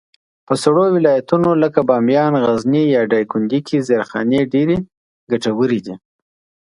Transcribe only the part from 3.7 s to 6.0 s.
زېرخانې ډېرې ګټورې دي.